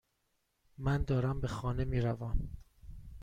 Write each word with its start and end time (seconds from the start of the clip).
من 0.77 1.03
دارم 1.03 1.41
به 1.41 1.47
خانه 1.47 1.85
میروم. 1.85 2.57